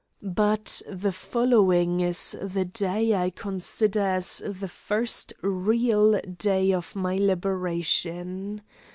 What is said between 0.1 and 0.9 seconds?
But